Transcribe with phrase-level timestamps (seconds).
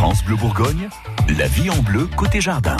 [0.00, 0.88] France Bleu Bourgogne,
[1.36, 2.78] la vie en bleu côté jardin.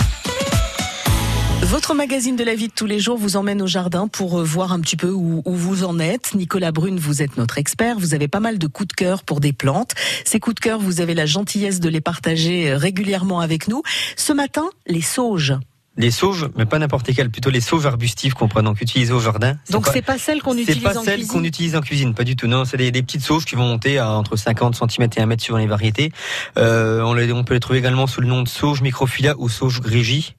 [1.61, 4.43] Votre magazine de la vie de tous les jours vous emmène au jardin pour euh,
[4.43, 6.35] voir un petit peu où, vous en êtes.
[6.35, 7.99] Nicolas Brune, vous êtes notre expert.
[7.99, 9.93] Vous avez pas mal de coups de cœur pour des plantes.
[10.25, 13.83] Ces coups de cœur, vous avez la gentillesse de les partager euh, régulièrement avec nous.
[14.17, 15.53] Ce matin, les sauges.
[15.97, 19.21] Les sauges, mais pas n'importe lesquelles, plutôt les sauges arbustives qu'on prend donc utiliser au
[19.21, 19.57] jardin.
[19.71, 20.93] Donc c'est pas celles qu'on utilise en cuisine.
[20.93, 22.47] C'est pas celles qu'on utilise en cuisine, pas du tout.
[22.47, 25.43] Non, c'est des, petites sauges qui vont monter à entre 50 cm et 1 mètre
[25.43, 26.13] suivant les variétés.
[26.59, 29.49] Euh, on, les, on, peut les trouver également sous le nom de sauge microphylla ou
[29.49, 30.37] sauge grégie.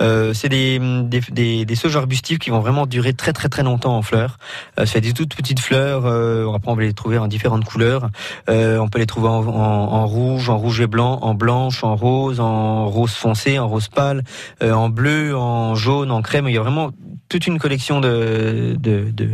[0.00, 3.62] Euh, c'est des, des, des, des, sauges arbustifs qui vont vraiment durer très très très
[3.62, 4.38] longtemps en fleurs.
[4.78, 6.06] Euh, c'est des toutes petites fleurs.
[6.06, 8.08] Euh, après, on va les trouver en différentes couleurs.
[8.48, 11.94] Euh, on peut les trouver en, en, rouge, en rouge et blanc, en blanche, en
[11.96, 14.24] rose, en rose foncé, en rose pâle,
[14.62, 16.48] euh, en bleu, en jaune, en crème.
[16.48, 16.90] Il y a vraiment
[17.28, 19.30] toute une collection de, de, de,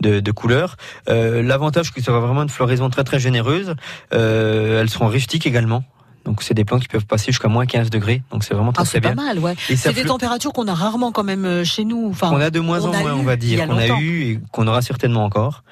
[0.00, 0.76] de, de couleurs.
[1.06, 3.74] L'avantage, c'est que ça va vraiment une floraison très très généreuse.
[4.10, 5.82] elles seront rustiques également.
[6.24, 8.22] Donc c'est des plantes qui peuvent passer jusqu'à moins 15 degrits.
[8.30, 9.10] Donc c'est vraiment très, ah, très bien.
[9.10, 9.54] C'est pas mal, ouais.
[9.76, 12.08] C'est des températures qu'on a rarement quand même euh, chez nous.
[12.10, 14.66] Enfin, on a de moins en moins, on va dire, qu'on a eu et qu'on
[14.66, 15.64] aura certainement encore.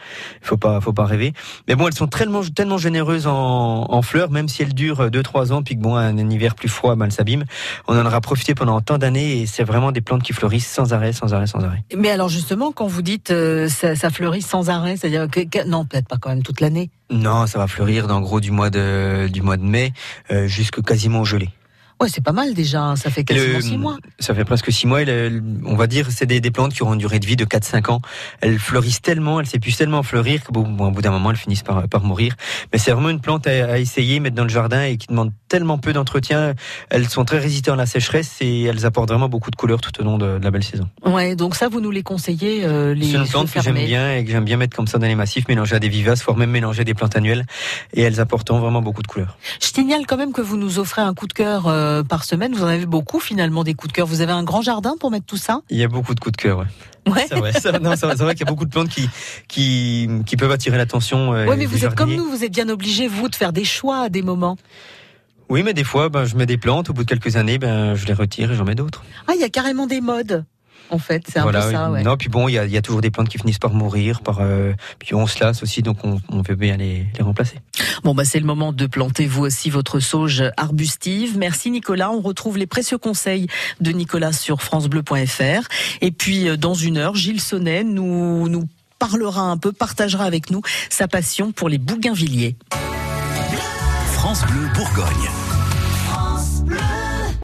[0.43, 1.33] Il faut pas, faut pas rêver.
[1.69, 5.53] Mais bon, elles sont tellement, tellement généreuses en, en fleurs, même si elles durent 2-3
[5.53, 7.45] ans, puis que bon, un, hiver plus froid, mal s'abîme.
[7.89, 10.93] On en aura profité pendant tant d'années et c'est vraiment des plantes qui fleurissent sans
[10.93, 11.85] arrêt, sans arrêt, sans arrêt.
[11.97, 15.85] Mais alors justement, quand vous dites euh, ça, ça fleurit sans arrêt, c'est-à-dire que, non,
[15.85, 16.91] peut-être pas quand même toute l'année.
[17.11, 19.93] Non, ça va fleurir dans gros du mois de du mois de mai
[20.31, 20.47] euh,
[20.83, 21.49] quasiment gelé.
[22.01, 22.97] Ouais, c'est pas mal déjà, hein.
[22.97, 23.99] ça fait quasiment six mois.
[24.19, 25.01] Ça fait presque six mois.
[25.67, 27.91] on va dire c'est des, des, plantes qui auront une durée de vie de 4-5
[27.91, 28.01] ans.
[28.41, 31.87] Elles fleurissent tellement, elles s'épuisent tellement fleurir qu'au bon, bout d'un moment, elles finissent par,
[31.89, 32.37] par mourir.
[32.73, 35.77] Mais c'est vraiment une plante à, essayer, mettre dans le jardin et qui demande tellement
[35.77, 36.55] peu d'entretien.
[36.89, 40.01] Elles sont très résistantes à la sécheresse et elles apportent vraiment beaucoup de couleurs tout
[40.01, 40.89] au long de, la belle saison.
[41.05, 44.17] Ouais, donc ça, vous nous les conseillez euh, les C'est une plante que j'aime bien
[44.17, 46.39] et que j'aime bien mettre comme ça dans les massifs, mélanger à des vivaces, voire
[46.39, 47.45] même mélanger des plantes annuelles.
[47.93, 49.37] Et elles apportent vraiment beaucoup de couleurs.
[49.61, 52.53] Je signale quand même que vous nous offrez un coup de cœur euh, par semaine.
[52.55, 54.07] Vous en avez beaucoup finalement des coups de cœur.
[54.07, 55.61] Vous avez un grand jardin pour mettre tout ça?
[55.71, 56.67] Il y a beaucoup de coups de cœur, ouais.
[57.07, 57.27] Ouais.
[57.29, 59.09] C'est vrai, vrai, qu'il y a beaucoup de plantes qui,
[59.49, 61.33] qui, qui peuvent attirer l'attention.
[61.33, 63.65] Euh, oui, mais vous êtes comme nous, vous êtes bien obligé, vous, de faire des
[63.65, 64.57] choix à des moments.
[65.49, 67.95] Oui, mais des fois, ben, je mets des plantes, au bout de quelques années, ben,
[67.95, 69.03] je les retire et j'en mets d'autres.
[69.27, 70.45] Ah, il y a carrément des modes
[70.91, 71.25] en fait.
[71.29, 71.91] C'est un peu ça.
[71.91, 72.03] Ouais.
[72.03, 74.21] Non, puis bon, il y a, y a, toujours des plantes qui finissent par mourir,
[74.21, 77.57] par euh, puis on se lasse aussi, donc on, on veut bien les, les remplacer.
[78.05, 81.37] Bon, bah c'est le moment de planter vous aussi votre sauge arbustive.
[81.37, 82.11] Merci Nicolas.
[82.11, 83.47] On retrouve les précieux conseils
[83.81, 85.69] de Nicolas sur francebleu.fr.
[86.01, 88.69] Et puis euh, dans une heure, Gilles Sonnet nous nous
[88.99, 92.57] parlera un peu, partagera avec nous sa passion pour les bougainvilliers.
[94.13, 95.50] France Bleu Bourgogne.